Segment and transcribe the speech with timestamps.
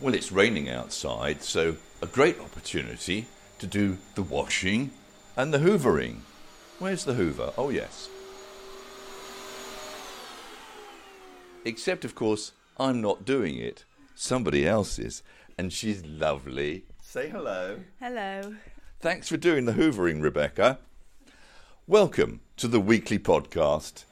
[0.00, 3.26] Well, it's raining outside, so a great opportunity
[3.58, 4.92] to do the washing
[5.36, 6.20] and the hoovering.
[6.78, 7.52] Where's the hoover?
[7.58, 8.08] Oh, yes.
[11.66, 13.84] Except, of course, I'm not doing it.
[14.14, 15.22] Somebody else is,
[15.58, 16.84] and she's lovely.
[17.02, 17.80] Say hello.
[18.00, 18.54] Hello.
[19.00, 20.78] Thanks for doing the hoovering, Rebecca.
[21.86, 24.04] Welcome to the weekly podcast.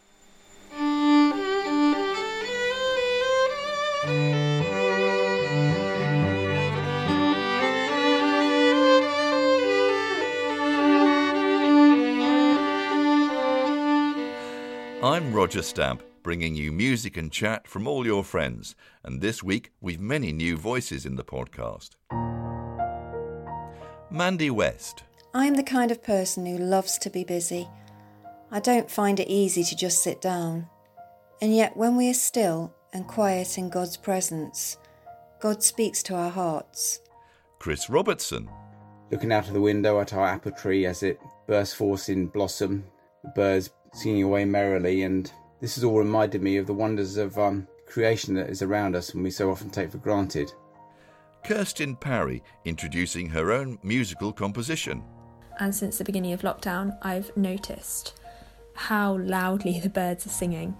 [15.01, 19.71] I'm Roger Stamp, bringing you music and chat from all your friends, and this week
[19.80, 21.91] we've many new voices in the podcast.
[24.11, 25.05] Mandy West.
[25.33, 27.69] I'm the kind of person who loves to be busy.
[28.51, 30.66] I don't find it easy to just sit down.
[31.41, 34.79] And yet, when we are still and quiet in God's presence,
[35.38, 37.02] God speaks to our hearts.
[37.60, 38.51] Chris Robertson.
[39.12, 42.85] Looking out of the window at our apple tree as it bursts forth in blossom,
[43.23, 47.38] the birds singing away merrily, and this has all reminded me of the wonders of
[47.38, 50.52] um, creation that is around us and we so often take for granted.
[51.44, 55.02] Kirsten Parry introducing her own musical composition.
[55.59, 58.20] And since the beginning of lockdown, I've noticed
[58.74, 60.76] how loudly the birds are singing.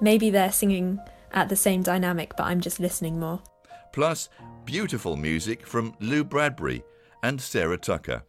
[0.00, 1.00] Maybe they're singing
[1.32, 3.40] at the same dynamic, but I'm just listening more.
[3.92, 4.28] Plus,
[4.64, 6.84] beautiful music from Lou Bradbury
[7.22, 8.22] and Sarah Tucker.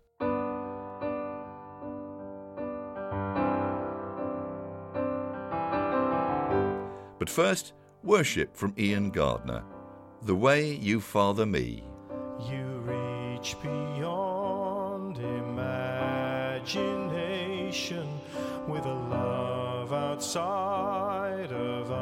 [7.23, 7.71] But first,
[8.03, 9.63] worship from Ian Gardner.
[10.23, 11.85] The way you father me.
[12.49, 18.19] You reach beyond imagination
[18.67, 21.93] with a love outside of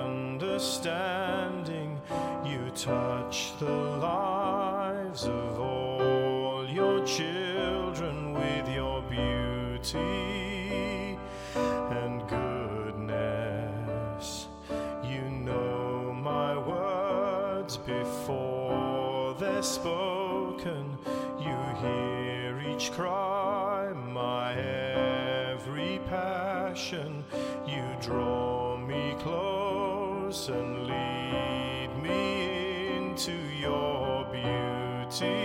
[0.00, 2.00] understanding.
[2.46, 10.33] You touch the lives of all your children with your beauty
[19.74, 20.96] spoken.
[21.40, 27.24] You hear each cry, my every passion.
[27.66, 35.43] You draw me close and lead me into your beauty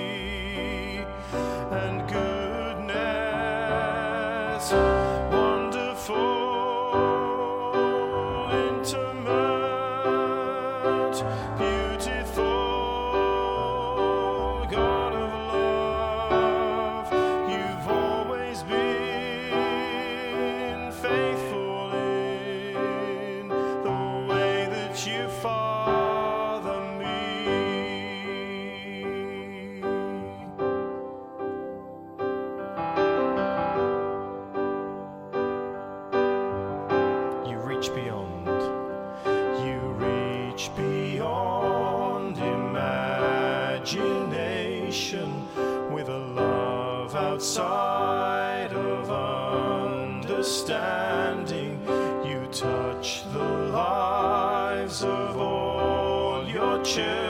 [50.40, 51.78] understanding.
[52.24, 57.29] You touch the lives of all your children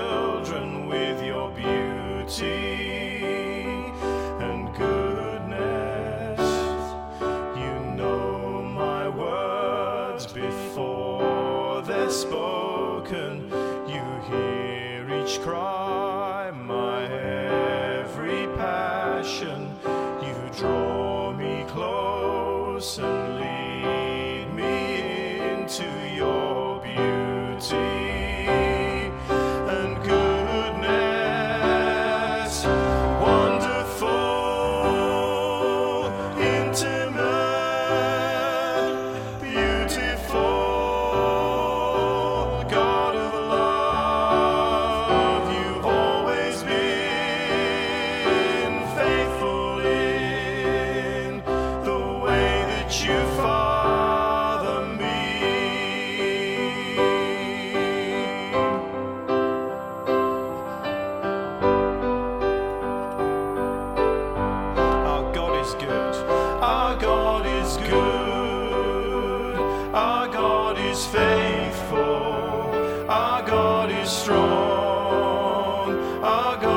[73.40, 75.96] Our God is strong.
[76.22, 76.69] Our God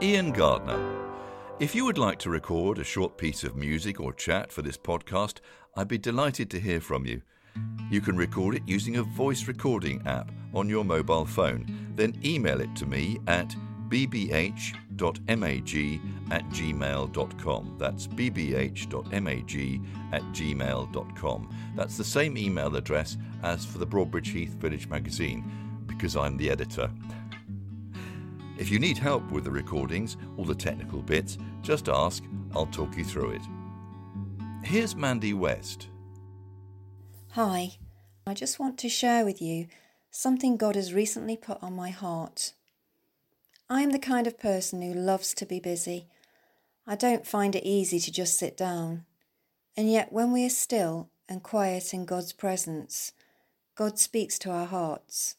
[0.00, 0.78] Ian Gardner.
[1.58, 4.78] If you would like to record a short piece of music or chat for this
[4.78, 5.40] podcast,
[5.74, 7.20] I'd be delighted to hear from you.
[7.90, 11.66] You can record it using a voice recording app on your mobile phone,
[11.96, 13.52] then email it to me at
[13.88, 14.60] bbh.mag
[16.30, 17.76] at gmail.com.
[17.76, 19.80] That's bbh.mag
[20.12, 21.56] at gmail.com.
[21.74, 25.42] That's the same email address as for the Broadbridge Heath Village magazine,
[25.88, 26.88] because I'm the editor.
[28.58, 32.96] If you need help with the recordings, all the technical bits, just ask, I'll talk
[32.96, 33.42] you through it.
[34.64, 35.86] Here's Mandy West.
[37.30, 37.70] Hi,
[38.26, 39.68] I just want to share with you
[40.10, 42.52] something God has recently put on my heart.
[43.70, 46.08] I am the kind of person who loves to be busy.
[46.84, 49.04] I don't find it easy to just sit down.
[49.76, 53.12] And yet, when we are still and quiet in God's presence,
[53.76, 55.36] God speaks to our hearts.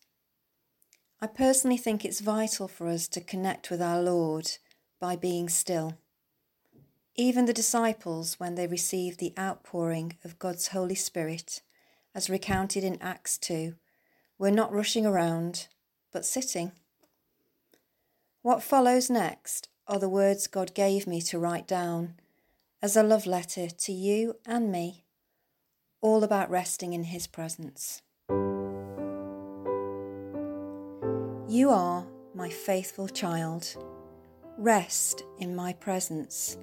[1.21, 4.51] I personally think it's vital for us to connect with our Lord
[5.01, 5.97] by being still.
[7.15, 11.61] Even the disciples, when they received the outpouring of God's Holy Spirit,
[12.15, 13.75] as recounted in Acts 2,
[14.37, 15.67] were not rushing around,
[16.13, 16.71] but sitting.
[18.41, 22.13] What follows next are the words God gave me to write down
[22.81, 25.03] as a love letter to you and me,
[25.99, 28.01] all about resting in His presence.
[31.59, 33.75] You are my faithful child.
[34.57, 36.57] Rest in my presence.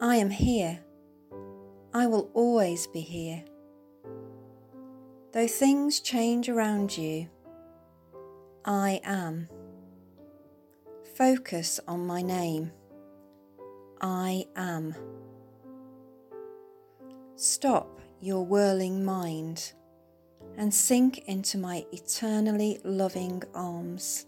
[0.00, 0.80] I am here.
[1.94, 3.44] I will always be here.
[5.32, 7.28] Though things change around you,
[8.64, 9.48] I am.
[11.16, 12.72] Focus on my name.
[14.00, 14.96] I am.
[17.36, 19.74] Stop your whirling mind
[20.56, 24.26] and sink into my eternally loving arms.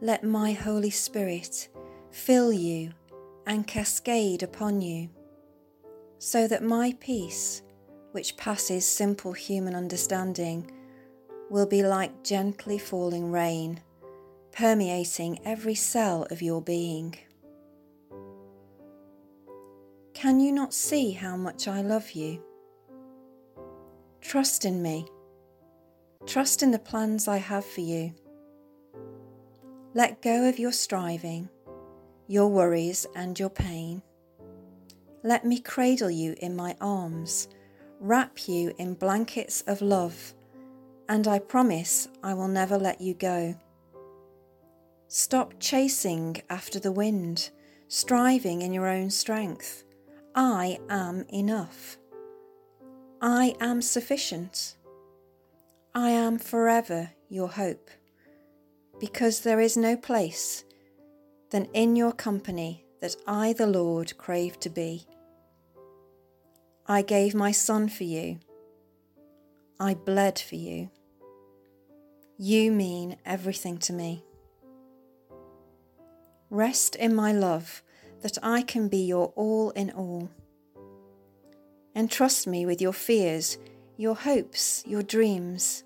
[0.00, 1.68] Let my Holy Spirit
[2.10, 2.92] fill you
[3.46, 5.08] and cascade upon you,
[6.18, 7.62] so that my peace,
[8.12, 10.70] which passes simple human understanding,
[11.50, 13.80] will be like gently falling rain
[14.56, 17.14] permeating every cell of your being.
[20.14, 22.42] Can you not see how much I love you?
[24.28, 25.06] Trust in me.
[26.26, 28.12] Trust in the plans I have for you.
[29.94, 31.48] Let go of your striving,
[32.26, 34.02] your worries, and your pain.
[35.22, 37.46] Let me cradle you in my arms,
[38.00, 40.34] wrap you in blankets of love,
[41.08, 43.54] and I promise I will never let you go.
[45.06, 47.50] Stop chasing after the wind,
[47.86, 49.84] striving in your own strength.
[50.34, 51.96] I am enough.
[53.28, 54.76] I am sufficient.
[55.96, 57.90] I am forever your hope,
[59.00, 60.62] because there is no place
[61.50, 65.08] than in your company that I, the Lord, crave to be.
[66.86, 68.38] I gave my Son for you.
[69.80, 70.90] I bled for you.
[72.38, 74.22] You mean everything to me.
[76.48, 77.82] Rest in my love,
[78.22, 80.30] that I can be your all in all.
[81.96, 83.56] Entrust me with your fears,
[83.96, 85.82] your hopes, your dreams,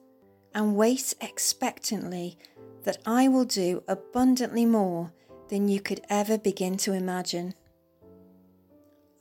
[0.53, 2.37] and wait expectantly
[2.83, 5.13] that I will do abundantly more
[5.51, 7.55] than you could ever begin to imagine.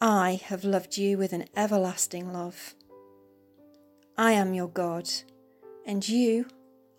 [0.01, 2.73] I have loved you with an everlasting love.
[4.17, 5.07] I am your God,
[5.85, 6.47] and you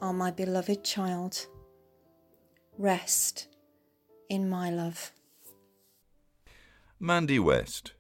[0.01, 1.49] are my beloved child.
[2.79, 3.49] Rest
[4.29, 5.11] in my love.
[7.01, 7.93] Mandy West.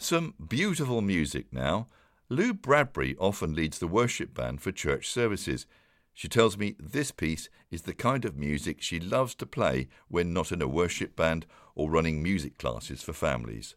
[0.00, 1.88] Some beautiful music now.
[2.28, 5.66] Lou Bradbury often leads the worship band for church services.
[6.14, 10.32] She tells me this piece is the kind of music she loves to play when
[10.32, 13.74] not in a worship band or running music classes for families.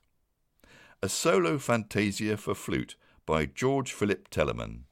[1.02, 4.84] A solo fantasia for flute by George Philip Telemann.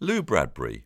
[0.00, 0.84] Lou Bradbury.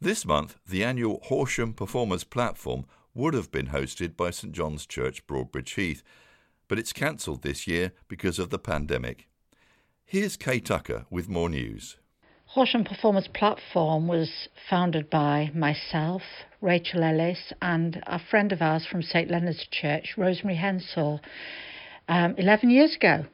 [0.00, 5.24] This month, the annual Horsham Performers Platform would have been hosted by St John's Church,
[5.28, 6.02] Broadbridge Heath,
[6.66, 9.28] but it's cancelled this year because of the pandemic.
[10.04, 11.96] Here's Kay Tucker with more news.
[12.46, 16.22] Horsham Performers Platform was founded by myself,
[16.60, 21.20] Rachel Ellis, and a friend of ours from St Leonard's Church, Rosemary Hensall,
[22.08, 23.26] um, 11 years ago.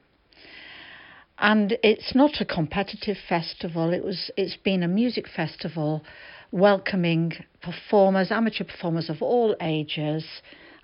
[1.40, 3.92] And it's not a competitive festival.
[3.92, 4.30] It was.
[4.36, 6.04] It's been a music festival,
[6.50, 10.24] welcoming performers, amateur performers of all ages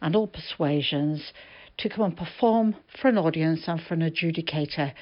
[0.00, 1.32] and all persuasions,
[1.78, 4.92] to come and perform for an audience and for an adjudicator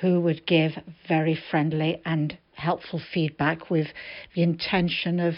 [0.00, 0.72] who would give
[1.06, 3.88] very friendly and helpful feedback with
[4.34, 5.34] the intention of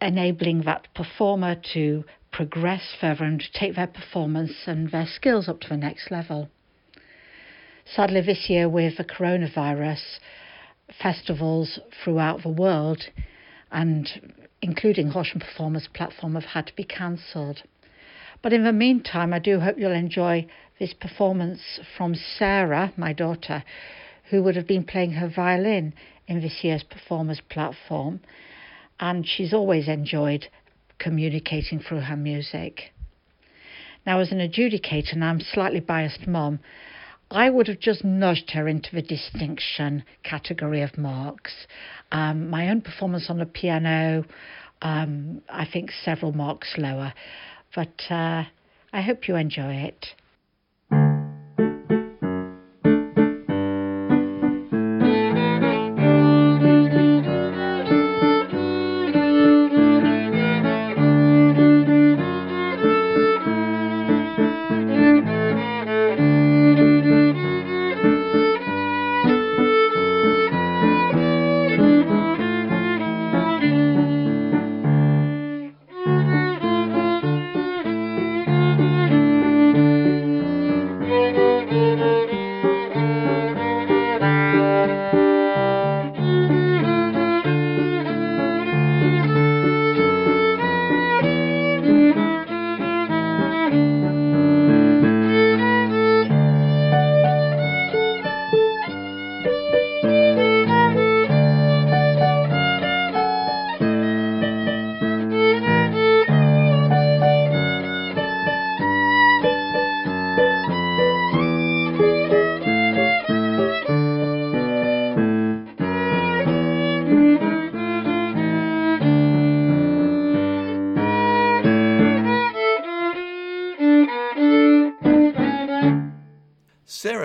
[0.00, 5.68] enabling that performer to progress further and take their performance and their skills up to
[5.68, 6.48] the next level.
[7.86, 10.18] Sadly, this year with the coronavirus,
[11.02, 13.02] festivals throughout the world
[13.70, 17.62] and including Horsham Performers Platform have had to be cancelled.
[18.42, 20.46] But in the meantime, I do hope you'll enjoy
[20.78, 23.62] this performance from Sarah, my daughter,
[24.30, 25.92] who would have been playing her violin
[26.26, 28.20] in this year's Performers Platform.
[28.98, 30.48] And she's always enjoyed
[30.98, 32.92] communicating through her music.
[34.06, 36.60] Now, as an adjudicator, and I'm slightly biased mom,
[37.34, 41.66] I would have just nudged her into the distinction category of marks.
[42.12, 44.24] Um, my own performance on the piano,
[44.82, 47.12] um, I think several marks lower,
[47.74, 48.44] but uh,
[48.92, 50.06] I hope you enjoy it.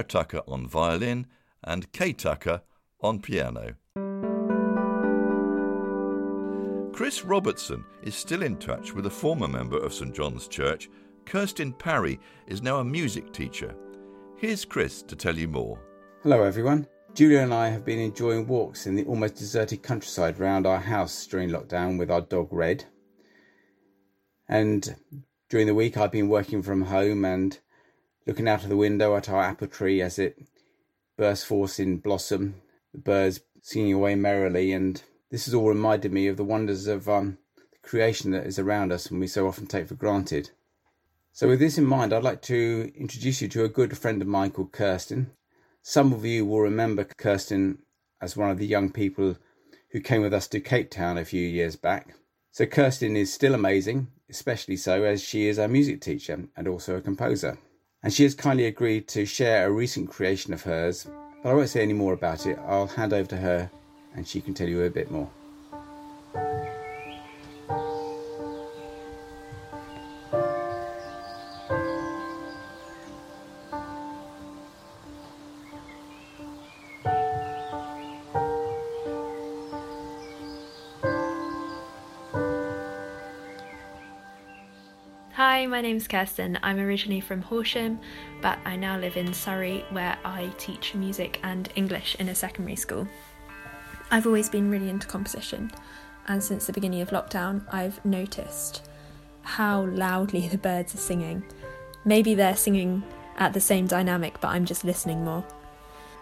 [0.10, 1.28] Tucker on violin
[1.64, 2.62] and Kay Tucker
[3.02, 3.76] on piano.
[6.92, 10.90] Chris Robertson is still in touch with a former member of St John's Church.
[11.26, 13.74] Kirsten Parry is now a music teacher.
[14.36, 15.80] Here's Chris to tell you more.
[16.24, 16.88] Hello, everyone.
[17.14, 21.26] Julia and I have been enjoying walks in the almost deserted countryside round our house
[21.26, 22.84] during lockdown with our dog Red.
[24.48, 24.96] And
[25.50, 27.58] during the week, I've been working from home and
[28.30, 30.38] looking out of the window at our apple tree as it
[31.18, 32.54] bursts forth in blossom,
[32.94, 37.10] the birds singing away merrily, and this has all reminded me of the wonders of
[37.10, 40.52] um, the creation that is around us and we so often take for granted.
[41.32, 44.28] So, with this in mind, I'd like to introduce you to a good friend of
[44.28, 45.32] mine called Kirsten.
[45.82, 47.80] Some of you will remember Kirsten
[48.22, 49.38] as one of the young people
[49.90, 52.14] who came with us to Cape Town a few years back.
[52.52, 56.96] So, Kirsten is still amazing, especially so as she is a music teacher and also
[56.96, 57.58] a composer
[58.02, 61.08] and she has kindly agreed to share a recent creation of hers.
[61.44, 62.58] But I won't say any more about it.
[62.66, 63.70] I'll hand over to her
[64.16, 65.30] and she can tell you a bit more.
[85.40, 86.60] Hi, my name's Kirsten.
[86.62, 88.02] I'm originally from Horsham,
[88.42, 92.76] but I now live in Surrey where I teach music and English in a secondary
[92.76, 93.08] school.
[94.12, 95.72] I've always been really into composition,
[96.28, 98.90] and since the beginning of lockdown, I've noticed
[99.44, 101.46] how loudly the birds are singing.
[102.04, 103.02] Maybe they're singing
[103.38, 105.46] at the same dynamic, but I'm just listening more.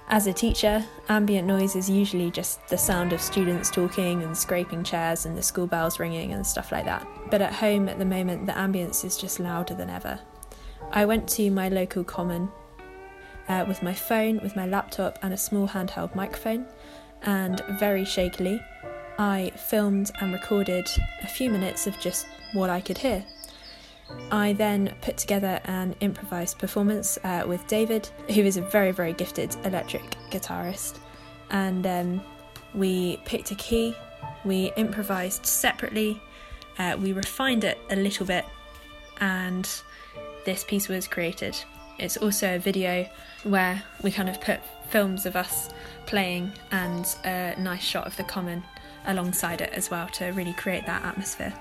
[0.09, 4.81] As a teacher, ambient noise is usually just the sound of students talking and scraping
[4.81, 7.05] chairs and the school bells ringing and stuff like that.
[7.29, 10.21] But at home at the moment, the ambience is just louder than ever.
[10.91, 12.49] I went to my local common
[13.49, 16.65] uh, with my phone, with my laptop, and a small handheld microphone,
[17.23, 18.63] and very shakily,
[19.19, 20.87] I filmed and recorded
[21.21, 23.25] a few minutes of just what I could hear.
[24.31, 29.13] I then put together an improvised performance uh, with David, who is a very, very
[29.13, 30.99] gifted electric guitarist,
[31.49, 32.21] and um,
[32.73, 33.95] we picked a key,
[34.43, 36.21] we improvised separately,
[36.77, 38.45] uh, we refined it a little bit,
[39.19, 39.69] and
[40.45, 41.57] this piece was created.
[41.99, 43.09] It's also a video
[43.43, 45.69] where we kind of put films of us
[46.05, 48.63] playing and a nice shot of the common
[49.05, 51.53] alongside it as well to really create that atmosphere.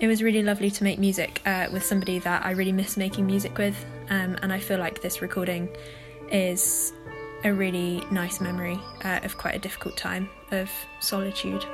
[0.00, 3.26] It was really lovely to make music uh, with somebody that I really miss making
[3.26, 3.76] music with,
[4.10, 5.68] um, and I feel like this recording
[6.30, 6.92] is
[7.44, 11.64] a really nice memory uh, of quite a difficult time of solitude.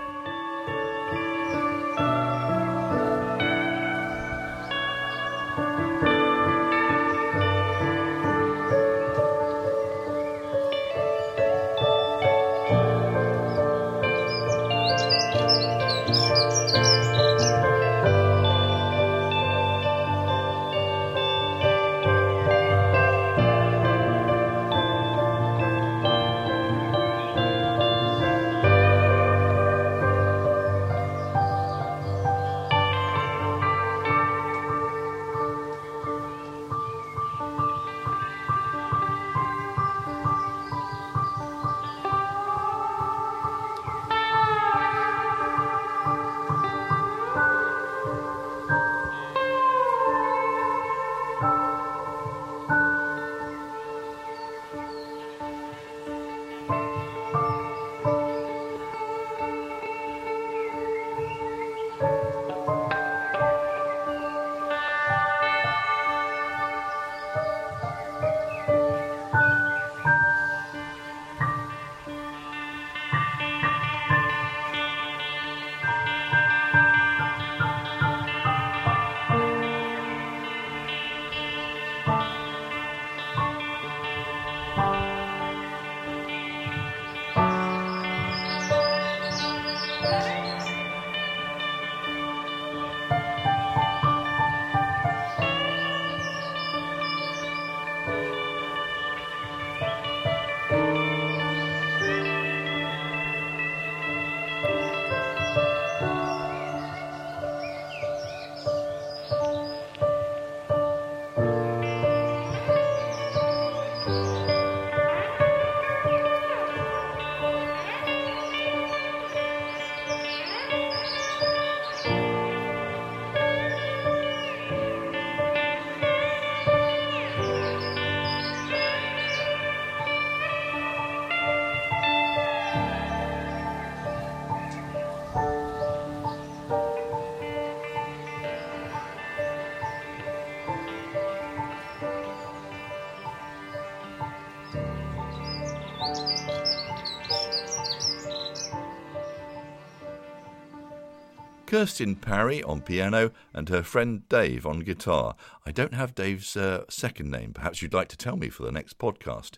[151.71, 155.37] Kirsten Parry on piano and her friend Dave on guitar.
[155.65, 157.53] I don't have Dave's uh, second name.
[157.53, 159.53] Perhaps you'd like to tell me for the next podcast.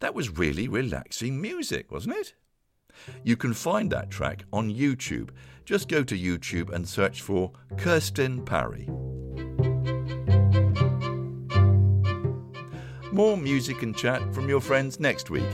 [0.00, 2.32] That was really relaxing music, wasn't it?
[3.22, 5.32] You can find that track on YouTube.
[5.66, 8.88] Just go to YouTube and search for Kirsten Parry.
[13.12, 15.44] More music and chat from your friends next week.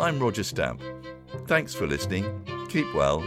[0.00, 0.82] I'm Roger Stamp.
[1.46, 2.24] Thanks for listening.
[2.70, 3.20] Keep well